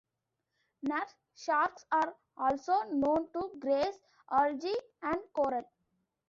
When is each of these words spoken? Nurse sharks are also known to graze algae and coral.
Nurse 0.81 1.13
sharks 1.35 1.85
are 1.91 2.15
also 2.35 2.81
known 2.91 3.29
to 3.33 3.51
graze 3.59 4.01
algae 4.31 4.73
and 5.03 5.19
coral. 5.31 5.69